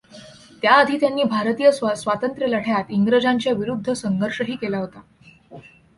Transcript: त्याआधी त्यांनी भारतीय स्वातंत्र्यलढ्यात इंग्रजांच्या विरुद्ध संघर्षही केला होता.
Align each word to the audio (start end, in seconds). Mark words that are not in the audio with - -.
त्याआधी 0.63 0.97
त्यांनी 0.99 1.23
भारतीय 1.23 1.71
स्वातंत्र्यलढ्यात 1.71 2.91
इंग्रजांच्या 2.91 3.53
विरुद्ध 3.53 3.93
संघर्षही 3.93 4.55
केला 4.55 4.77
होता. 4.77 5.01